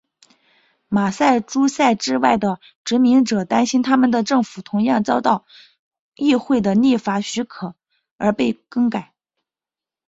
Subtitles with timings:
[0.87, 5.45] 马萨诸塞之外的殖民者担心他们的政府同样遭到
[6.15, 7.75] 议会的立法许可
[8.17, 9.13] 而被更改。